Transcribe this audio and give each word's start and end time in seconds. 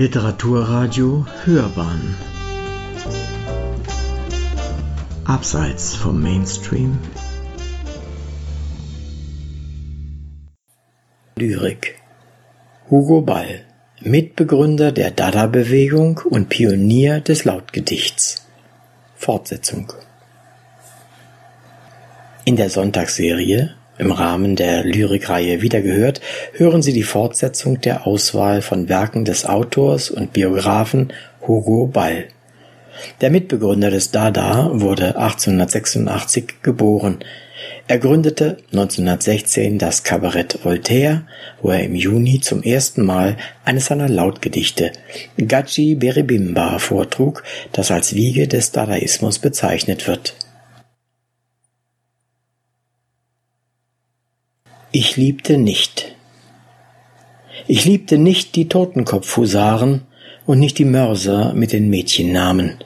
Literaturradio 0.00 1.26
Hörbahn. 1.44 2.16
Abseits 5.26 5.94
vom 5.94 6.22
Mainstream. 6.22 6.98
Lyrik. 11.36 12.00
Hugo 12.88 13.20
Ball 13.20 13.66
Mitbegründer 14.00 14.90
der 14.90 15.10
Dada-Bewegung 15.10 16.22
und 16.24 16.48
Pionier 16.48 17.20
des 17.20 17.44
Lautgedichts. 17.44 18.48
Fortsetzung. 19.16 19.92
In 22.46 22.56
der 22.56 22.70
Sonntagsserie 22.70 23.74
im 24.00 24.12
Rahmen 24.12 24.56
der 24.56 24.82
Lyrikreihe 24.82 25.60
Wiedergehört 25.60 26.20
hören 26.54 26.80
Sie 26.80 26.94
die 26.94 27.02
Fortsetzung 27.02 27.80
der 27.80 28.06
Auswahl 28.06 28.62
von 28.62 28.88
Werken 28.88 29.24
des 29.26 29.44
Autors 29.44 30.10
und 30.10 30.32
Biografen 30.32 31.12
Hugo 31.46 31.86
Ball. 31.86 32.24
Der 33.20 33.30
Mitbegründer 33.30 33.90
des 33.90 34.10
Dada 34.10 34.70
wurde 34.72 35.16
1886 35.16 36.62
geboren. 36.62 37.18
Er 37.88 37.98
gründete 37.98 38.56
1916 38.72 39.78
das 39.78 40.02
Kabarett 40.02 40.64
Voltaire, 40.64 41.22
wo 41.60 41.70
er 41.70 41.84
im 41.84 41.94
Juni 41.94 42.40
zum 42.40 42.62
ersten 42.62 43.04
Mal 43.04 43.36
eines 43.64 43.86
seiner 43.86 44.08
Lautgedichte 44.08 44.92
Gachi 45.36 45.94
Beribimba 45.94 46.78
vortrug, 46.78 47.42
das 47.72 47.90
als 47.90 48.14
Wiege 48.14 48.48
des 48.48 48.72
Dadaismus 48.72 49.38
bezeichnet 49.38 50.08
wird 50.08 50.34
Ich 54.92 55.16
liebte 55.16 55.56
nicht. 55.56 56.16
Ich 57.68 57.84
liebte 57.84 58.18
nicht 58.18 58.56
die 58.56 58.66
Totenkopfhusaren 58.68 60.02
und 60.46 60.58
nicht 60.58 60.78
die 60.78 60.84
Mörser 60.84 61.54
mit 61.54 61.72
den 61.72 61.90
Mädchennamen. 61.90 62.78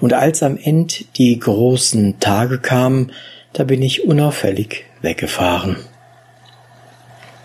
Und 0.00 0.12
als 0.12 0.44
am 0.44 0.56
End 0.56 1.06
die 1.18 1.36
großen 1.36 2.20
Tage 2.20 2.58
kamen, 2.58 3.10
da 3.54 3.64
bin 3.64 3.82
ich 3.82 4.04
unauffällig 4.04 4.84
weggefahren. 5.02 5.78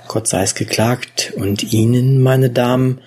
Gott 0.08 0.28
sei's 0.28 0.54
geklagt 0.54 1.34
und 1.36 1.74
Ihnen, 1.74 2.22
meine 2.22 2.52
Damen, 2.52 3.00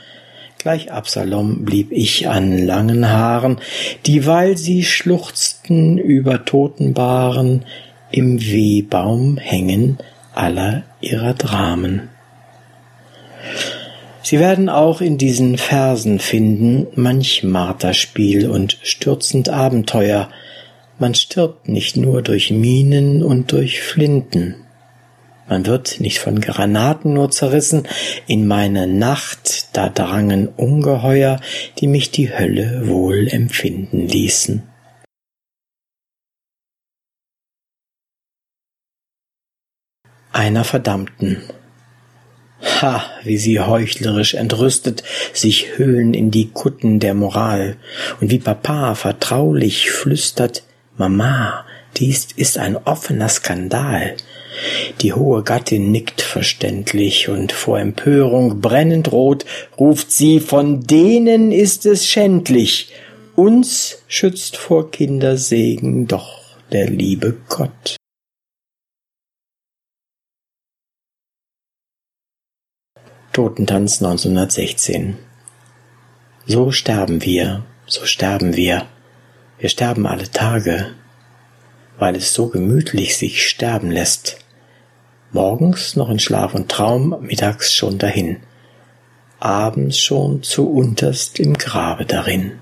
gleich 0.58 0.90
Absalom 0.90 1.64
blieb 1.64 1.92
ich 1.92 2.26
an 2.26 2.66
langen 2.66 3.08
Haaren, 3.08 3.58
dieweil 4.06 4.56
sie 4.56 4.82
schluchzten 4.82 5.98
über 5.98 6.44
Totenbaren, 6.44 7.64
im 8.10 8.40
Wehbaum 8.40 9.36
hängen 9.36 9.98
aller 10.36 10.84
ihrer 11.00 11.34
Dramen. 11.34 12.08
Sie 14.22 14.40
werden 14.40 14.68
auch 14.68 15.00
in 15.00 15.18
diesen 15.18 15.56
Versen 15.56 16.18
finden 16.18 16.88
manch 16.96 17.44
Marterspiel 17.44 18.50
und 18.50 18.78
stürzend 18.82 19.48
Abenteuer. 19.48 20.30
Man 20.98 21.14
stirbt 21.14 21.68
nicht 21.68 21.96
nur 21.96 22.22
durch 22.22 22.50
Minen 22.50 23.22
und 23.22 23.52
durch 23.52 23.80
Flinten. 23.80 24.56
Man 25.48 25.64
wird 25.64 26.00
nicht 26.00 26.18
von 26.18 26.40
Granaten 26.40 27.14
nur 27.14 27.30
zerrissen. 27.30 27.84
In 28.26 28.48
meine 28.48 28.88
Nacht, 28.88 29.68
da 29.74 29.88
drangen 29.88 30.48
Ungeheuer, 30.48 31.40
die 31.78 31.86
mich 31.86 32.10
die 32.10 32.36
Hölle 32.36 32.88
wohl 32.88 33.28
empfinden 33.28 34.08
ließen. 34.08 34.64
Einer 40.36 40.64
Verdammten. 40.64 41.42
Ha, 42.80 43.02
wie 43.24 43.38
sie 43.38 43.60
heuchlerisch 43.60 44.34
entrüstet 44.34 45.02
sich 45.32 45.78
hüllen 45.78 46.14
in 46.14 46.30
die 46.30 46.50
Kutten 46.50 47.00
der 47.00 47.14
Moral 47.14 47.76
und 48.20 48.30
wie 48.30 48.38
Papa 48.38 48.94
vertraulich 48.94 49.90
flüstert, 49.90 50.62
Mama, 50.96 51.64
dies 51.96 52.28
ist 52.36 52.58
ein 52.58 52.76
offener 52.76 53.28
Skandal. 53.28 54.16
Die 55.00 55.12
hohe 55.12 55.42
Gattin 55.42 55.90
nickt 55.90 56.22
verständlich 56.22 57.28
und 57.28 57.52
vor 57.52 57.78
Empörung 57.78 58.60
brennend 58.60 59.12
rot 59.12 59.44
ruft 59.78 60.10
sie, 60.10 60.40
von 60.40 60.86
denen 60.86 61.52
ist 61.52 61.84
es 61.84 62.06
schändlich. 62.06 62.92
Uns 63.34 64.02
schützt 64.08 64.56
vor 64.56 64.90
Kindersegen 64.90 66.06
doch 66.06 66.40
der 66.72 66.88
liebe 66.88 67.36
Gott. 67.48 67.96
Totentanz 73.36 74.02
1916. 74.02 75.18
So 76.46 76.72
sterben 76.72 77.22
wir, 77.22 77.66
so 77.84 78.06
sterben 78.06 78.56
wir. 78.56 78.86
Wir 79.58 79.68
sterben 79.68 80.06
alle 80.06 80.30
Tage, 80.30 80.94
weil 81.98 82.16
es 82.16 82.32
so 82.32 82.48
gemütlich 82.48 83.18
sich 83.18 83.46
sterben 83.46 83.90
lässt. 83.90 84.38
Morgens 85.32 85.96
noch 85.96 86.08
in 86.08 86.18
Schlaf 86.18 86.54
und 86.54 86.70
Traum, 86.70 87.14
mittags 87.20 87.74
schon 87.74 87.98
dahin, 87.98 88.40
abends 89.38 89.98
schon 89.98 90.42
zu 90.42 90.70
unterst 90.70 91.38
im 91.38 91.58
Grabe 91.58 92.06
darin. 92.06 92.58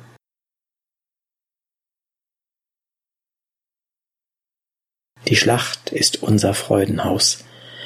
Die 5.29 5.37
Schlacht 5.37 5.91
ist 5.91 6.21
unser 6.25 6.53
Freudenhaus, 6.53 7.45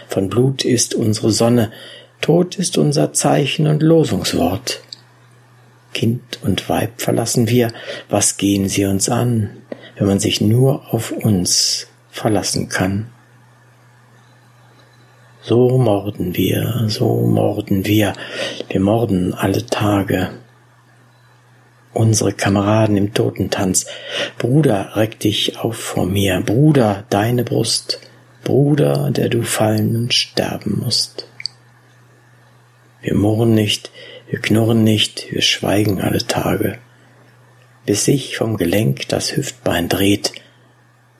von 0.08 0.30
Blut 0.30 0.64
ist 0.64 0.94
unsere 0.94 1.30
Sonne, 1.32 1.70
Tod 2.20 2.56
ist 2.56 2.78
unser 2.78 3.12
Zeichen 3.12 3.66
und 3.66 3.82
Losungswort. 3.82 4.82
Kind 5.94 6.40
und 6.42 6.68
Weib 6.68 7.00
verlassen 7.00 7.48
wir, 7.48 7.72
was 8.08 8.36
gehen 8.36 8.68
sie 8.68 8.84
uns 8.84 9.08
an, 9.08 9.50
wenn 9.96 10.06
man 10.06 10.18
sich 10.18 10.40
nur 10.40 10.92
auf 10.92 11.12
uns 11.12 11.86
verlassen 12.10 12.68
kann? 12.68 13.08
So 15.40 15.78
morden 15.78 16.36
wir, 16.36 16.84
so 16.88 17.26
morden 17.26 17.86
wir, 17.86 18.12
wir 18.68 18.80
morden 18.80 19.32
alle 19.32 19.64
Tage. 19.64 20.30
Unsere 21.94 22.32
Kameraden 22.32 22.96
im 22.96 23.14
Totentanz, 23.14 23.86
Bruder, 24.38 24.92
reck 24.94 25.18
dich 25.20 25.58
auf 25.58 25.76
vor 25.76 26.04
mir, 26.04 26.42
Bruder, 26.44 27.04
deine 27.08 27.44
Brust, 27.44 28.00
Bruder, 28.44 29.10
der 29.10 29.30
du 29.30 29.42
fallen 29.42 29.96
und 29.96 30.12
sterben 30.14 30.80
musst. 30.84 31.27
Wir 33.00 33.14
murren 33.14 33.54
nicht, 33.54 33.92
wir 34.28 34.40
knurren 34.40 34.82
nicht, 34.82 35.30
wir 35.30 35.42
schweigen 35.42 36.00
alle 36.00 36.26
Tage, 36.26 36.78
bis 37.86 38.04
sich 38.04 38.36
vom 38.36 38.56
Gelenk 38.56 39.08
das 39.08 39.36
Hüftbein 39.36 39.88
dreht. 39.88 40.32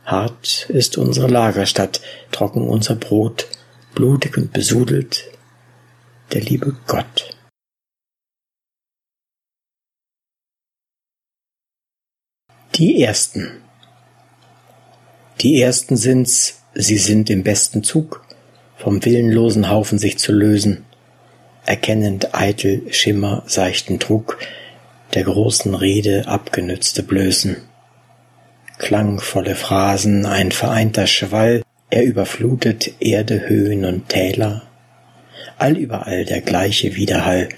Hart 0.05 0.69
ist 0.71 0.99
unsere 0.99 1.29
Lagerstatt, 1.29 2.01
trocken 2.33 2.67
unser 2.67 2.97
Brot, 2.97 3.47
blutig 3.95 4.37
und 4.37 4.53
besudelt 4.53 5.31
der 6.33 6.41
liebe 6.41 6.77
Gott. 6.87 7.37
Die 12.75 13.03
Ersten. 13.03 13.63
Die 15.41 15.61
Ersten 15.61 15.97
sind's, 15.97 16.63
sie 16.75 16.99
sind 16.99 17.31
im 17.31 17.45
besten 17.45 17.85
Zug, 17.85 18.25
vom 18.77 19.05
willenlosen 19.05 19.71
Haufen 19.71 19.99
sich 19.99 20.19
zu 20.19 20.33
lösen 20.33 20.85
erkennend 21.69 22.35
eitel 22.35 22.91
Schimmer 22.95 23.43
seichten 23.47 24.01
Trug, 24.01 24.39
der 25.13 25.25
großen 25.25 25.75
Rede 25.75 26.27
abgenützte 26.27 27.03
Blößen. 27.03 27.59
Klangvolle 28.79 29.55
Phrasen, 29.55 30.25
ein 30.25 30.51
vereinter 30.51 31.07
Schwall, 31.07 31.63
er 31.91 32.05
überflutet 32.05 32.93
Erde, 33.01 33.51
Höhen 33.51 33.85
und 33.85 34.09
Täler. 34.09 34.63
Allüberall 35.59 36.25
der 36.25 36.41
gleiche 36.41 36.97
Widerhall, 36.97 37.51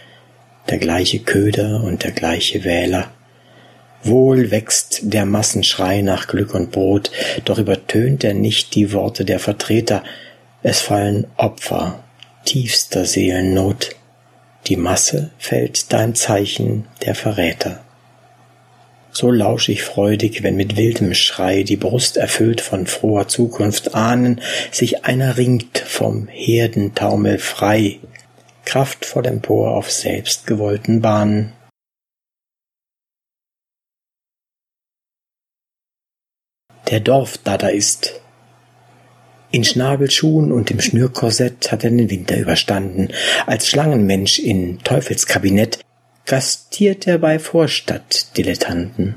der 0.68 0.78
gleiche 0.78 1.20
Köder 1.20 1.80
und 1.84 2.02
der 2.02 2.10
gleiche 2.10 2.64
Wähler. 2.64 3.12
Wohl 4.02 4.50
wächst 4.50 5.00
der 5.02 5.24
Massenschrei 5.24 6.00
nach 6.00 6.26
Glück 6.26 6.52
und 6.54 6.72
Brot, 6.72 7.12
doch 7.44 7.58
übertönt 7.58 8.24
er 8.24 8.34
nicht 8.34 8.74
die 8.74 8.92
Worte 8.92 9.24
der 9.24 9.38
Vertreter, 9.38 10.02
es 10.64 10.80
fallen 10.80 11.28
Opfer 11.36 12.02
tiefster 12.44 13.04
Seelennot 13.04 13.99
die 14.70 14.76
Masse 14.76 15.32
fällt 15.36 15.92
dein 15.92 16.14
Zeichen 16.14 16.86
der 17.04 17.16
Verräter. 17.16 17.84
So 19.10 19.32
lausch 19.32 19.68
ich 19.68 19.82
freudig, 19.82 20.44
wenn 20.44 20.54
mit 20.54 20.76
wildem 20.76 21.12
Schrei 21.12 21.64
die 21.64 21.76
Brust 21.76 22.16
erfüllt 22.16 22.60
von 22.60 22.86
froher 22.86 23.26
Zukunft 23.26 23.96
ahnen, 23.96 24.40
sich 24.70 25.04
einer 25.04 25.36
ringt 25.36 25.78
vom 25.78 26.28
Herdentaumel 26.28 27.38
frei, 27.38 27.98
kraftvoll 28.64 29.26
empor 29.26 29.72
auf 29.72 29.90
selbstgewollten 29.90 31.00
Bahnen. 31.00 31.52
Der 36.88 37.00
Dorfdadaist, 37.00 38.20
in 39.50 39.64
Schnabelschuhen 39.64 40.52
und 40.52 40.70
im 40.70 40.80
Schnürkorsett 40.80 41.72
hat 41.72 41.84
er 41.84 41.90
den 41.90 42.10
Winter 42.10 42.36
überstanden. 42.36 43.08
Als 43.46 43.68
Schlangenmensch 43.68 44.38
in 44.38 44.78
Teufelskabinett 44.84 45.80
gastiert 46.26 47.06
er 47.06 47.18
bei 47.18 47.38
Vorstadtdilettanten. 47.38 49.16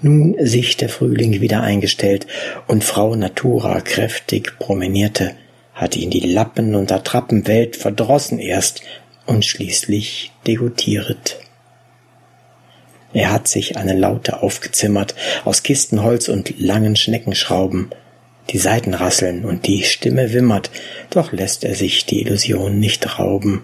Nun 0.00 0.36
sich 0.38 0.76
der 0.76 0.88
Frühling 0.88 1.40
wieder 1.40 1.60
eingestellt 1.60 2.26
und 2.68 2.84
Frau 2.84 3.16
Natura 3.16 3.80
kräftig 3.80 4.58
promenierte, 4.60 5.34
hatte 5.74 5.98
ihn 5.98 6.10
die 6.10 6.20
Lappen- 6.20 6.76
und 6.76 6.92
Attrappenwelt 6.92 7.74
verdrossen 7.74 8.38
erst 8.38 8.82
und 9.26 9.44
schließlich 9.44 10.30
degotieret. 10.46 11.38
Er 13.12 13.32
hat 13.32 13.48
sich 13.48 13.76
eine 13.76 13.94
Laute 13.94 14.42
aufgezimmert 14.42 15.14
aus 15.44 15.62
Kistenholz 15.62 16.28
und 16.28 16.60
langen 16.60 16.94
Schneckenschrauben. 16.94 17.90
Die 18.50 18.58
Saiten 18.58 18.94
rasseln 18.94 19.44
und 19.44 19.66
die 19.66 19.82
Stimme 19.82 20.32
wimmert, 20.32 20.70
doch 21.10 21.32
lässt 21.32 21.64
er 21.64 21.74
sich 21.74 22.06
die 22.06 22.22
Illusion 22.22 22.78
nicht 22.80 23.18
rauben. 23.18 23.62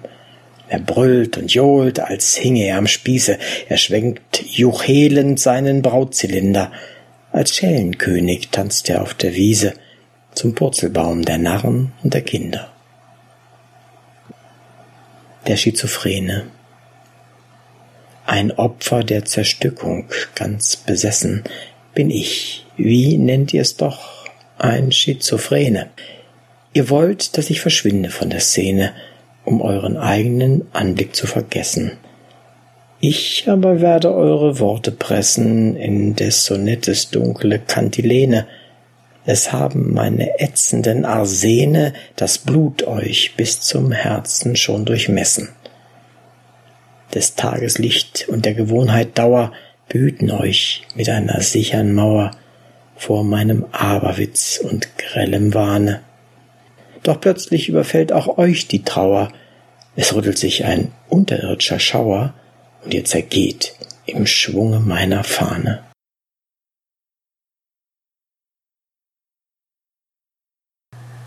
Er 0.69 0.79
brüllt 0.79 1.39
und 1.39 1.53
johlt, 1.53 2.01
als 2.01 2.37
hinge 2.37 2.65
er 2.65 2.79
am 2.79 2.87
Spieße, 2.87 3.39
er 3.69 3.77
schwenkt 3.77 4.43
juchelend 4.47 5.41
seinen 5.41 5.83
Brautzylinder. 5.83 6.73
Als 7.33 7.55
Schellenkönig 7.57 8.49
tanzt 8.51 8.91
er 8.91 9.03
auf 9.03 9.15
der 9.15 9.35
Wiese 9.35 9.75
zum 10.35 10.55
Purzelbaum 10.55 11.25
der 11.25 11.39
Narren 11.39 11.93
und 12.03 12.15
der 12.15 12.23
Kinder. 12.23 12.71
Der 15.47 15.57
Schizophrene 15.57 16.45
ein 18.27 18.53
Opfer 18.53 19.05
der 19.05 19.27
Zerstückung, 19.27 20.09
ganz 20.35 20.77
besessen, 20.77 21.45
bin 21.95 22.11
ich. 22.11 22.65
Wie 22.77 23.19
nennt 23.19 23.53
ihr 23.53 23.61
es 23.61 23.77
doch? 23.77 24.14
Ein 24.59 24.93
Schizophrene. 24.93 25.89
Ihr 26.73 26.91
wollt, 26.91 27.37
dass 27.37 27.51
ich 27.51 27.61
verschwinde 27.61 28.11
von 28.11 28.31
der 28.31 28.41
Szene, 28.41 28.93
um 29.45 29.61
euren 29.61 29.97
eigenen 29.97 30.67
Anblick 30.73 31.15
zu 31.15 31.27
vergessen. 31.27 31.93
Ich 33.01 33.45
aber 33.49 33.81
werde 33.81 34.15
eure 34.15 34.59
Worte 34.61 34.91
pressen 34.91 35.77
in 35.77 36.17
des 36.17 36.45
Sonettes 36.45 37.11
dunkle 37.11 37.59
Kantilene. 37.59 38.47
Es 39.27 39.53
haben 39.53 39.93
meine 39.93 40.41
ätzenden 40.41 41.05
Arsene 41.05 41.93
das 42.17 42.39
Blut 42.39 42.85
euch 42.85 43.35
bis 43.37 43.61
zum 43.61 43.93
Herzen 43.93 44.57
schon 44.57 44.85
durchmessen 44.85 45.49
des 47.15 47.35
Tageslicht 47.35 48.29
und 48.29 48.45
der 48.45 48.55
Gewohnheit 48.55 49.17
Dauer 49.19 49.53
behüten 49.89 50.31
euch 50.31 50.83
mit 50.95 51.09
einer 51.09 51.41
sichern 51.41 51.93
Mauer 51.93 52.33
vor 52.97 53.25
meinem 53.25 53.65
Aberwitz 53.73 54.61
und 54.63 54.97
grellem 54.99 55.55
Wahne. 55.55 56.03
Doch 57.03 57.21
plötzlich 57.21 57.69
überfällt 57.69 58.13
auch 58.13 58.39
euch 58.39 58.69
die 58.69 58.83
Trauer, 58.83 59.33
es 59.97 60.15
rüttelt 60.15 60.39
sich 60.39 60.65
ein 60.65 60.93
unterirdischer 61.09 61.79
Schauer, 61.79 62.35
und 62.85 62.93
ihr 62.93 63.05
zergeht 63.05 63.75
im 64.07 64.27
Schwunge 64.27 64.81
meiner 64.81 65.25
Fahne. 65.25 65.83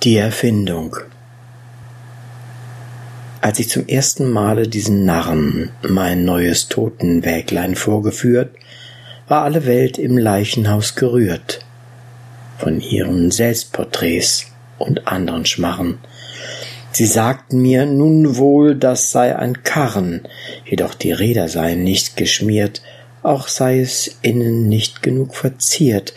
Die 0.04 0.18
Erfindung 0.18 0.98
als 3.48 3.60
ich 3.60 3.70
zum 3.70 3.88
ersten 3.88 4.30
Male 4.30 4.68
diesen 4.68 5.06
Narren 5.06 5.72
mein 5.82 6.26
neues 6.26 6.68
Totenwäglein 6.68 7.76
vorgeführt, 7.76 8.54
war 9.28 9.44
alle 9.44 9.66
Welt 9.66 9.98
im 9.98 10.18
Leichenhaus 10.18 10.96
gerührt 10.96 11.60
von 12.58 12.80
ihren 12.82 13.30
Selbstporträts 13.30 14.48
und 14.78 15.08
anderen 15.08 15.46
Schmarren. 15.46 16.00
Sie 16.92 17.06
sagten 17.06 17.62
mir 17.62 17.86
nun 17.86 18.38
wohl, 18.38 18.76
das 18.76 19.12
sei 19.12 19.36
ein 19.36 19.64
Karren, 19.64 20.22
jedoch 20.66 20.96
die 20.96 21.12
Räder 21.12 21.50
seien 21.50 21.84
nicht 21.84 22.16
geschmiert, 22.16 22.82
auch 23.22 23.48
sei 23.48 23.80
es 23.80 24.18
innen 24.22 24.70
nicht 24.70 25.04
genug 25.04 25.36
verziert, 25.36 26.14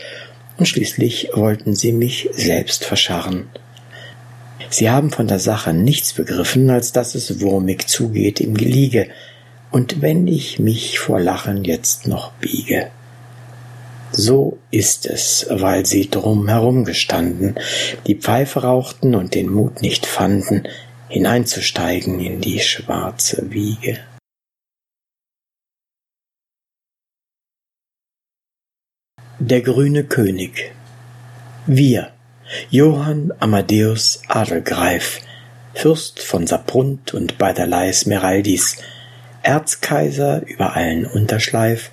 und 0.56 0.66
schließlich 0.66 1.30
wollten 1.34 1.74
sie 1.74 1.92
mich 1.92 2.28
selbst 2.32 2.84
verscharren. 2.84 3.48
Sie 4.68 4.88
haben 4.88 5.10
von 5.10 5.26
der 5.26 5.38
Sache 5.38 5.74
nichts 5.74 6.12
begriffen, 6.12 6.70
als 6.70 6.92
dass 6.92 7.14
es 7.14 7.40
wurmig 7.40 7.88
zugeht 7.88 8.40
im 8.40 8.56
Geliege, 8.56 9.08
und 9.70 10.00
wenn 10.00 10.26
ich 10.26 10.58
mich 10.58 10.98
vor 10.98 11.20
Lachen 11.20 11.64
jetzt 11.64 12.06
noch 12.06 12.32
biege. 12.32 12.90
So 14.12 14.58
ist 14.70 15.06
es, 15.06 15.46
weil 15.50 15.86
sie 15.86 16.10
drum 16.10 16.48
herumgestanden, 16.48 17.54
die 18.06 18.16
Pfeife 18.16 18.62
rauchten 18.62 19.14
und 19.14 19.34
den 19.34 19.48
Mut 19.48 19.82
nicht 19.82 20.04
fanden, 20.04 20.64
hineinzusteigen 21.08 22.18
in 22.20 22.40
die 22.40 22.60
schwarze 22.60 23.50
Wiege. 23.50 23.98
Der 29.38 29.62
grüne 29.62 30.04
König. 30.04 30.72
Wir, 31.66 32.12
Johann 32.68 33.32
Amadeus 33.38 34.22
Adelgreif, 34.28 35.20
Fürst 35.72 36.20
von 36.20 36.46
Saarbrund 36.46 37.14
und 37.14 37.38
beiderlei 37.38 37.92
Smeraldis, 37.92 38.76
Erzkaiser 39.42 40.46
über 40.46 40.76
allen 40.76 41.06
Unterschleif 41.06 41.90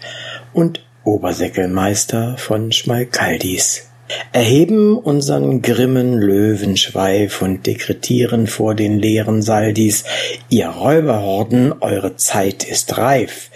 und 0.52 0.82
Obersäckelmeister 1.08 2.36
von 2.38 2.74
Schmalkaldis, 2.74 3.88
erheben 4.34 4.98
unsern 4.98 5.62
grimmen 5.62 6.14
Löwenschweif 6.14 7.42
und 7.42 7.66
dekretieren 7.66 8.48
vor 8.48 8.76
den 8.76 9.00
leeren 9.00 9.42
Saldis, 9.42 10.04
ihr 10.50 10.68
Räuberhorden, 10.68 11.74
eure 11.80 12.18
Zeit 12.18 12.66
ist 12.66 12.98
reif, 12.98 13.50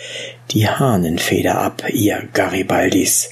die 0.52 0.70
Hahnenfeder 0.70 1.60
ab, 1.60 1.84
ihr 1.92 2.24
Garibaldis. 2.32 3.32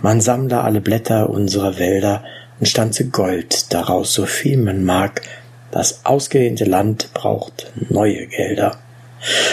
Man 0.00 0.22
sammle 0.22 0.62
alle 0.62 0.80
Blätter 0.80 1.28
unserer 1.28 1.78
Wälder 1.78 2.24
und 2.58 2.66
stanze 2.66 3.08
Gold 3.08 3.72
daraus, 3.74 4.14
so 4.14 4.24
viel 4.24 4.56
man 4.56 4.82
mag. 4.82 5.20
Das 5.70 6.06
ausgedehnte 6.06 6.64
Land 6.64 7.12
braucht 7.12 7.70
neue 7.90 8.26
Gelder. 8.26 8.78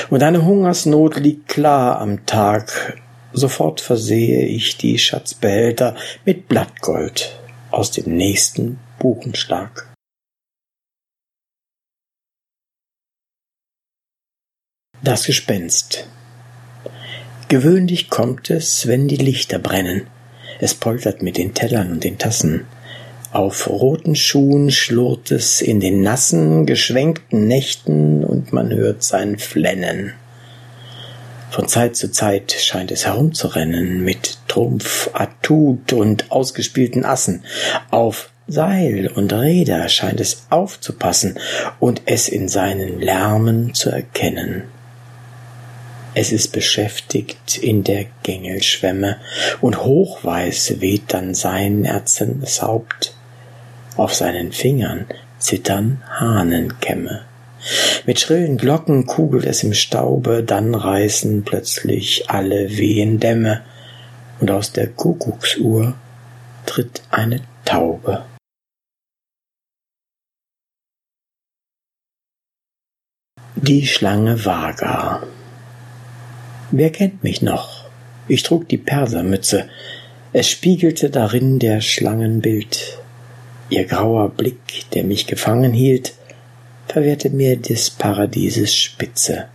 Und 0.10 0.24
eine 0.24 0.46
Hungersnot 0.46 1.18
liegt 1.18 1.50
klar 1.50 2.00
am 2.00 2.26
Tag. 2.26 2.98
Sofort 3.34 3.80
versehe 3.80 4.46
ich 4.46 4.78
die 4.78 4.98
Schatzbehälter 4.98 5.96
mit 6.26 6.48
Blattgold 6.48 7.38
aus 7.72 7.92
dem 7.92 8.16
nächsten 8.16 8.80
Buchenschlag. 8.98 9.94
Das 15.04 15.26
Gespenst. 15.26 16.08
Gewöhnlich 17.48 18.10
kommt 18.10 18.50
es, 18.50 18.88
wenn 18.88 19.08
die 19.08 19.16
Lichter 19.16 19.60
brennen. 19.60 20.08
Es 20.60 20.76
poltert 20.76 21.22
mit 21.22 21.38
den 21.38 21.54
Tellern 21.54 21.92
und 21.94 22.04
den 22.04 22.18
Tassen. 22.18 22.66
Auf 23.32 23.70
roten 23.70 24.16
Schuhen 24.16 24.72
schlurrt 24.72 25.32
es 25.32 25.62
in 25.62 25.80
den 25.80 26.02
nassen, 26.02 26.66
geschwenkten 26.66 27.48
Nächten 27.48 28.26
und 28.26 28.52
man 28.52 28.74
hört 28.74 29.04
sein 29.04 29.38
Flennen. 29.38 30.14
Von 31.50 31.68
Zeit 31.68 31.96
zu 31.96 32.12
Zeit 32.12 32.52
scheint 32.52 32.92
es 32.92 33.06
herumzurennen 33.06 34.04
mit 34.04 34.38
Trumpf, 34.48 35.10
Atut 35.14 35.94
und 35.94 36.32
ausgespielten 36.32 37.06
Assen. 37.06 37.44
Auf 37.90 38.30
Seil 38.48 39.08
und 39.08 39.32
Räder 39.32 39.90
scheint 39.90 40.20
es 40.20 40.46
aufzupassen 40.50 41.40
und 41.80 42.02
es 42.06 42.28
in 42.28 42.48
seinen 42.48 43.00
Lärmen 43.00 43.74
zu 43.74 43.90
erkennen. 43.90 44.64
Es 46.16 46.32
ist 46.32 46.52
beschäftigt 46.52 47.58
in 47.60 47.84
der 47.84 48.06
Gängelschwemme, 48.24 49.18
und 49.62 49.84
hochweiß 49.84 50.82
weht 50.82 51.14
dann 51.14 51.36
sein 51.36 51.86
erzendes 51.86 52.64
Haupt. 52.64 53.14
Auf 53.96 54.16
seinen 54.16 54.52
Fingern 54.52 55.06
zittern 55.38 56.02
Hahnenkämme. 56.10 57.29
Mit 58.06 58.20
schrillen 58.20 58.58
Glocken 58.58 59.06
kugelt 59.06 59.46
es 59.46 59.64
im 59.64 59.74
Staube, 59.74 60.44
dann 60.44 60.76
reißen 60.76 61.44
plötzlich 61.44 62.30
alle 62.30 62.78
Wehen 62.78 63.20
Dämme, 63.20 63.62
und 64.40 64.52
aus 64.52 64.72
der 64.72 64.88
Kuckucksuhr 64.88 65.96
tritt 66.66 67.02
eine 67.12 67.42
Taube. 67.66 68.26
Die 73.56 73.86
Schlange 73.86 74.46
Vaga 74.46 75.24
Wer 76.72 76.92
kennt 76.92 77.24
mich 77.24 77.42
noch? 77.42 77.86
Ich 78.28 78.44
trug 78.44 78.70
die 78.70 78.78
Persermütze. 78.78 79.68
Es 80.34 80.48
spiegelte 80.48 81.10
darin 81.10 81.58
der 81.58 81.82
Schlangenbild. 81.82 83.00
Ihr 83.70 83.86
grauer 83.86 84.30
Blick, 84.30 84.90
der 84.94 85.04
mich 85.04 85.26
gefangen 85.26 85.74
hielt, 85.74 86.14
verwehrte 86.90 87.30
mir 87.30 87.56
des 87.56 87.92
Paradieses 87.92 88.76
Spitze. 88.76 89.46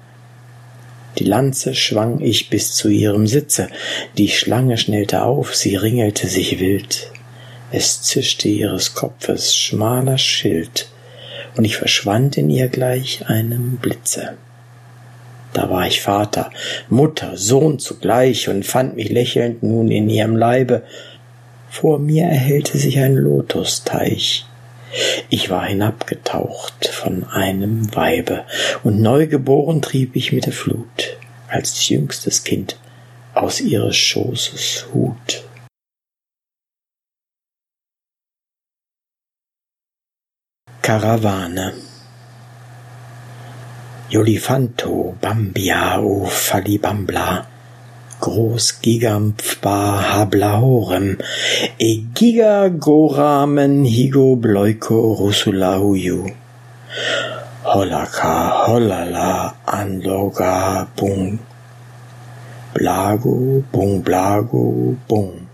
Die 1.19 1.25
Lanze 1.25 1.75
schwang 1.75 2.21
ich 2.21 2.49
bis 2.49 2.75
zu 2.75 2.89
ihrem 2.89 3.27
Sitze, 3.27 3.69
die 4.17 4.29
Schlange 4.29 4.79
schnellte 4.79 5.23
auf, 5.23 5.55
sie 5.55 5.77
ringelte 5.77 6.29
sich 6.29 6.61
wild, 6.61 7.11
es 7.73 8.03
zischte 8.03 8.49
ihres 8.49 8.95
Kopfes 8.95 9.55
schmaler 9.55 10.19
Schild, 10.19 10.89
und 11.57 11.65
ich 11.65 11.77
verschwand 11.77 12.37
in 12.37 12.51
ihr 12.51 12.69
gleich 12.69 13.29
einem 13.29 13.77
Blitze. 13.77 14.37
Da 15.53 15.71
war 15.71 15.87
ich 15.87 16.01
Vater, 16.01 16.51
Mutter, 16.89 17.37
Sohn 17.37 17.79
zugleich 17.79 18.49
und 18.49 18.67
fand 18.67 18.97
mich 18.97 19.09
lächelnd 19.11 19.63
nun 19.63 19.89
in 19.89 20.09
ihrem 20.09 20.37
Leibe. 20.37 20.83
Vor 21.71 22.01
mir 22.01 22.25
erhellte 22.25 22.77
sich 22.77 22.99
ein 22.99 23.15
Lotusteich. 23.15 24.47
Ich 25.29 25.51
war 25.51 25.67
hinabgetaucht 25.67 26.89
von 26.89 27.25
einem 27.25 27.95
Weibe, 27.95 28.45
und 28.83 29.01
neugeboren 29.01 29.83
trieb 29.83 30.17
ich 30.17 30.33
mit 30.33 30.47
der 30.47 30.53
Flut, 30.53 31.19
als 31.49 31.89
jüngstes 31.89 32.45
Kind 32.45 32.79
aus 33.35 33.61
ihres 33.61 33.97
Schoßes 33.97 34.87
Hut. 34.93 35.45
Karawane 40.83 41.73
Jolifanto, 44.11 45.17
Bambia, 45.21 45.99
o 45.99 46.27
Falibambla, 46.27 47.49
Groß 48.21 48.81
Gigampfba 48.83 50.13
Hablahorem, 50.13 51.19
e 51.79 52.03
Giga 52.15 52.69
Goramen 52.69 53.85
Higo 53.85 54.37
Bloiko 54.37 55.15
Rusulahuyu. 55.15 56.31
Holaka 57.65 58.67
Holala 58.67 59.55
Anloga 59.67 60.87
Bung. 60.97 61.39
Blago 62.75 63.65
Bung 63.73 64.03
Blago 64.03 64.97
Bung. 65.09 65.47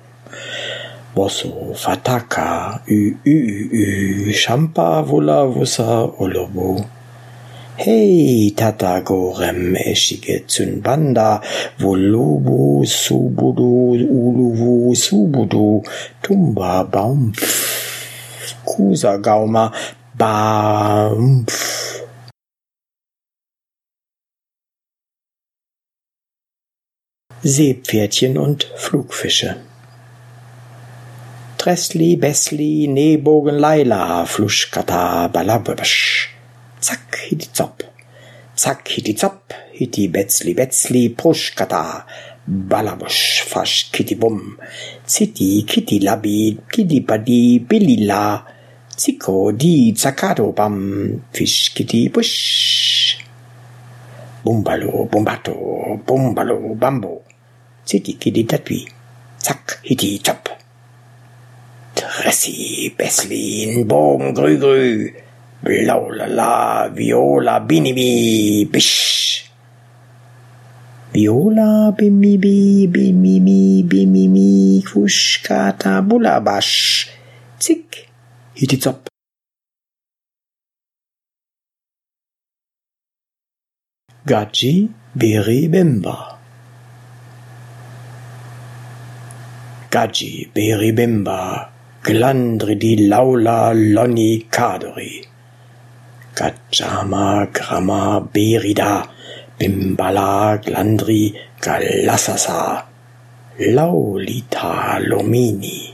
Bosso 1.14 1.74
Fataka 1.74 2.80
Ü 2.86 3.16
Ü 3.24 3.36
Ü 3.72 4.32
Champa 4.32 5.02
Vula 5.02 5.46
Vusa 5.46 6.06
Olobo 6.18 6.99
Hey, 7.82 8.52
Tatagorem, 8.54 9.74
Eschige 9.74 10.46
Zünbanda, 10.46 11.40
Volubu, 11.78 12.84
Subudu, 12.84 13.92
Uluwu, 13.94 14.94
Subudu, 14.94 15.82
Tumba, 16.20 16.82
Baumpf, 16.82 17.40
Kusagauma, 18.66 19.72
Bampf. 20.14 22.02
Seepferdchen 27.42 28.36
und 28.36 28.64
Flugfische. 28.76 29.56
Tresli, 31.56 32.16
Besli, 32.16 32.88
Nebogen, 32.88 33.56
Laila, 33.56 34.26
Fluschkata, 34.26 35.28
Balabasch. 35.28 36.39
Zack, 36.80 37.28
hiti 37.28 37.48
zop. 37.52 37.82
Zack, 38.56 38.88
hiti 38.88 39.12
zop. 39.16 39.52
Hiti 39.76 40.08
betzli 40.08 40.54
betzli 40.54 41.10
pruschkata. 41.10 42.06
Balabusch, 42.46 43.44
fasch, 43.44 43.92
kitty 43.92 44.14
bum. 44.14 44.56
Ziti, 45.06 45.64
kitty 45.66 46.00
labi, 46.00 46.56
kitty 46.72 47.00
badi, 47.00 47.60
bilila. 47.60 48.42
Ziko, 48.96 49.52
di, 49.52 49.92
zaccato, 49.94 50.52
bam. 50.52 51.20
Fisch, 51.32 51.74
kitty, 51.74 52.08
busch. 52.08 53.18
Bumbalo, 54.42 55.06
bumbato, 55.10 56.00
bumbalo, 56.06 56.74
bambo. 56.74 57.22
Ziti, 57.84 58.18
kitty, 58.18 58.44
tatwi. 58.44 58.88
Zack, 59.38 59.80
hiti, 59.84 60.18
zop. 60.24 60.48
Tressi, 61.94 62.94
Besslin, 62.96 63.86
Bogen, 63.88 64.34
grü, 64.34 64.56
grü. 64.60 65.14
Blaulala, 65.62 66.88
Viola, 66.88 67.60
Binibi, 67.60 68.64
Bisch. 68.64 69.44
Viola, 71.12 71.92
Bimibi, 71.92 72.88
Bimimi, 72.88 73.84
Bimimi, 73.84 74.80
Kuschkata, 74.82 76.00
Bulabasch. 76.00 77.10
Zick, 77.60 78.08
Hitizop. 78.56 79.08
Gaji, 84.24 84.88
Beri, 85.14 85.68
Bimba. 85.68 86.38
Gaji. 89.90 90.48
Glandri 92.02 92.76
di 92.76 93.08
Laula, 93.08 93.72
Loni, 93.74 94.48
Kadori. 94.48 95.39
Gajama, 96.34 97.50
Grama, 97.52 98.20
Berida, 98.20 99.06
Bimbala, 99.58 100.56
Glandri, 100.62 101.34
Galassasa, 101.60 102.84
Laulita, 103.58 104.98
Lomini. 105.02 105.92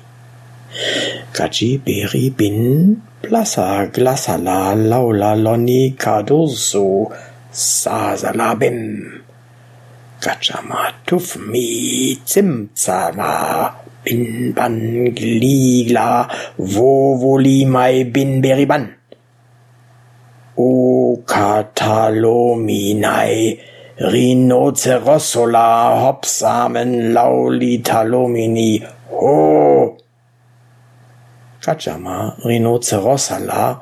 Gaji, 1.32 1.80
Beri, 1.82 2.30
Bin, 2.30 3.00
Blassa, 3.22 3.90
Glassala, 3.90 4.76
Laula, 4.76 5.34
Loni, 5.34 5.96
Cardoso, 5.96 7.10
Sasala, 7.50 8.54
Bim. 8.58 9.22
Gajama, 10.20 10.92
Tufmi, 11.06 12.16
Zimzama, 12.24 13.72
Bin, 14.04 14.52
Ban, 14.52 15.12
Gligla, 15.14 16.28
Vovoli, 16.58 17.66
Mai, 17.66 18.04
Bin, 18.04 18.40
Beriban. 18.42 18.95
O 20.58 21.22
Catalominae, 21.26 23.58
Rhinocerosola, 23.98 26.00
Hopsamen, 26.00 27.12
Laulitalomini, 27.12 28.80
Ho! 29.10 29.98
Gajama, 31.60 32.34
Rhinocerosala, 32.42 33.78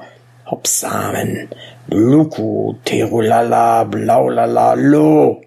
Hopsamen, 0.46 1.48
Bluku, 1.88 2.74
Terulala, 2.84 3.84
Blaulala, 3.88 4.74
Lo! 4.76 5.40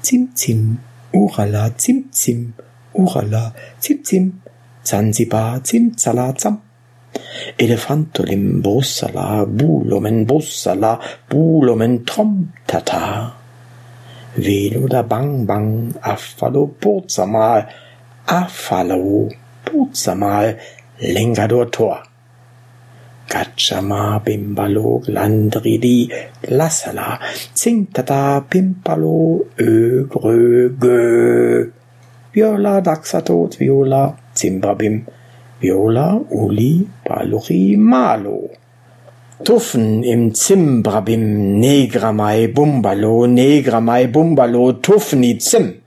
Zim, 0.00 0.28
Zim, 0.36 0.78
Urala, 1.12 1.72
Zim, 1.76 2.08
Zim, 2.12 2.54
Urala, 2.94 3.52
Zim, 3.80 4.04
Zim, 4.04 4.42
Zanzibar, 4.84 5.60
Zim, 5.64 5.92
Zala. 5.98 6.32
Elefantolim 7.58 8.62
brussala, 8.62 9.44
bulomen 9.46 10.26
bussala, 10.26 10.98
bulomen 11.28 12.04
tromtata. 12.04 13.32
Velo 14.36 14.88
da 14.88 15.02
bang 15.02 15.44
bang, 15.46 15.92
affalo 16.00 16.62
purzamal, 16.80 17.60
affalo 18.26 19.28
purzamal, 19.64 20.56
lengador 21.14 21.70
tor. 21.70 21.98
Gacciama 23.28 24.20
bimbalo 24.24 25.00
glandridi 25.04 26.08
glassala, 26.42 27.18
zingtata 27.54 28.40
pimpalo 28.50 29.40
ö 29.58 30.04
grö 30.08 30.68
gö. 30.82 31.68
Viola 32.32 32.80
daxatot 32.80 33.52
viola, 33.60 34.16
zimbrabim, 34.34 35.04
Viola, 35.62 36.18
Uli, 36.30 36.84
Baluchi, 37.06 37.76
Malo. 37.76 38.50
Tuffen 39.44 40.02
im 40.02 40.34
Zimbrabim, 40.34 41.60
Negramai, 41.60 42.48
Bumbalo, 42.48 43.26
Negramai, 43.28 44.08
Bumbalo, 44.08 44.72
Tuffni, 44.82 45.38
Zim. 45.38 45.82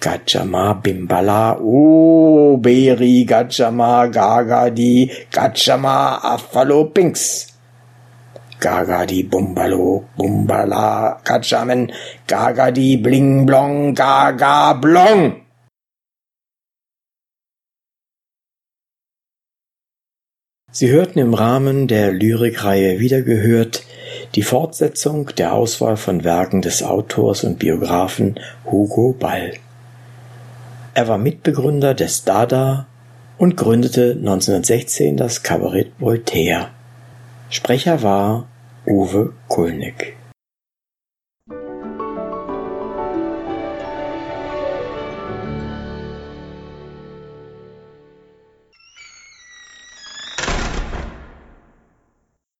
Gajama, 0.00 0.80
Bimbala, 0.82 1.60
O, 1.60 2.56
Beri, 2.56 3.26
Gajama, 3.26 4.08
Gagadi, 4.08 5.10
Gajama, 5.30 6.18
Affalo, 6.22 6.88
Pinks. 6.94 7.52
Gagadi, 8.58 9.28
Bumbalo, 9.28 10.04
Bumbala, 10.16 11.22
Gajamen, 11.22 11.92
Gagadi, 12.26 12.96
Bling, 12.96 13.44
Blong, 13.44 13.94
Gaga, 13.94 14.80
Blong. 14.80 15.39
Sie 20.72 20.88
hörten 20.88 21.18
im 21.18 21.34
Rahmen 21.34 21.88
der 21.88 22.12
Lyrikreihe 22.12 23.00
Wiedergehört 23.00 23.82
die 24.36 24.44
Fortsetzung 24.44 25.30
der 25.36 25.52
Auswahl 25.52 25.96
von 25.96 26.22
Werken 26.22 26.62
des 26.62 26.84
Autors 26.84 27.42
und 27.42 27.58
Biografen 27.58 28.38
Hugo 28.64 29.12
Ball. 29.18 29.54
Er 30.94 31.08
war 31.08 31.18
Mitbegründer 31.18 31.94
des 31.94 32.22
Dada 32.22 32.86
und 33.36 33.56
gründete 33.56 34.12
1916 34.12 35.16
das 35.16 35.42
Kabarett 35.42 35.90
Voltaire. 35.98 36.68
Sprecher 37.48 38.04
war 38.04 38.46
Uwe 38.86 39.32
Kulnig. 39.48 40.19